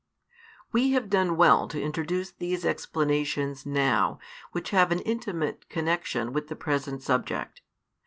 [0.71, 4.17] We have done well to introduce these explanations now,
[4.51, 7.61] which have an intimate connexion with the present subject.